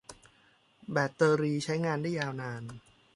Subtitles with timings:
[0.91, 2.63] แบตเตอรีใช้งานได้ยาวนาน